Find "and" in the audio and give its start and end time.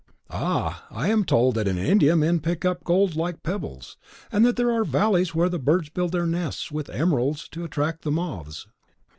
4.31-4.43